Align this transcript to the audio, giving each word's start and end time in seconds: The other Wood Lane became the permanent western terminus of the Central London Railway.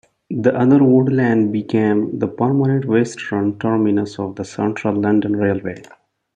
The 0.31 0.55
other 0.57 0.83
Wood 0.83 1.13
Lane 1.13 1.51
became 1.51 2.17
the 2.17 2.27
permanent 2.27 2.85
western 2.85 3.59
terminus 3.59 4.17
of 4.17 4.35
the 4.35 4.43
Central 4.43 4.95
London 4.99 5.35
Railway. 5.35 5.83